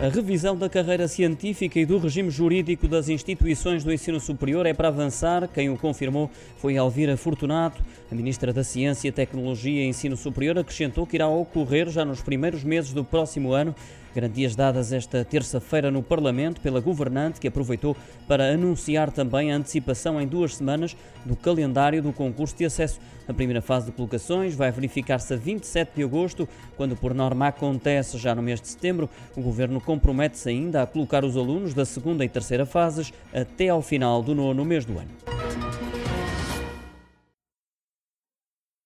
A 0.00 0.06
revisão 0.06 0.56
da 0.56 0.68
carreira 0.68 1.08
científica 1.08 1.76
e 1.76 1.84
do 1.84 1.98
regime 1.98 2.30
jurídico 2.30 2.86
das 2.86 3.08
instituições 3.08 3.82
do 3.82 3.92
ensino 3.92 4.20
superior 4.20 4.64
é 4.64 4.72
para 4.72 4.86
avançar. 4.86 5.48
Quem 5.48 5.70
o 5.70 5.76
confirmou 5.76 6.30
foi 6.58 6.76
Alvira 6.76 7.16
Fortunato. 7.16 7.82
A 8.08 8.14
Ministra 8.14 8.52
da 8.52 8.62
Ciência, 8.62 9.10
Tecnologia 9.10 9.82
e 9.82 9.88
Ensino 9.88 10.16
Superior 10.16 10.56
acrescentou 10.56 11.04
que 11.04 11.16
irá 11.16 11.26
ocorrer 11.26 11.90
já 11.90 12.04
nos 12.04 12.22
primeiros 12.22 12.62
meses 12.62 12.92
do 12.92 13.02
próximo 13.02 13.52
ano. 13.52 13.74
Garantias 14.18 14.56
dadas 14.56 14.92
esta 14.92 15.24
terça-feira 15.24 15.92
no 15.92 16.02
Parlamento 16.02 16.60
pela 16.60 16.80
governante, 16.80 17.38
que 17.38 17.46
aproveitou 17.46 17.96
para 18.26 18.52
anunciar 18.52 19.12
também 19.12 19.52
a 19.52 19.54
antecipação 19.54 20.20
em 20.20 20.26
duas 20.26 20.56
semanas 20.56 20.96
do 21.24 21.36
calendário 21.36 22.02
do 22.02 22.12
concurso 22.12 22.56
de 22.56 22.64
acesso. 22.64 22.98
A 23.28 23.32
primeira 23.32 23.62
fase 23.62 23.86
de 23.86 23.92
colocações 23.92 24.56
vai 24.56 24.72
verificar-se 24.72 25.34
a 25.34 25.36
27 25.36 25.92
de 25.94 26.02
agosto, 26.02 26.48
quando 26.76 26.96
por 26.96 27.14
norma 27.14 27.46
acontece 27.46 28.18
já 28.18 28.34
no 28.34 28.42
mês 28.42 28.60
de 28.60 28.66
setembro. 28.66 29.08
O 29.36 29.40
governo 29.40 29.80
compromete-se 29.80 30.48
ainda 30.48 30.82
a 30.82 30.86
colocar 30.86 31.24
os 31.24 31.36
alunos 31.36 31.72
da 31.72 31.84
segunda 31.84 32.24
e 32.24 32.28
terceira 32.28 32.66
fases 32.66 33.12
até 33.32 33.68
ao 33.68 33.80
final 33.80 34.20
do 34.20 34.34
nono 34.34 34.64
mês 34.64 34.84
do 34.84 34.98
ano. 34.98 35.27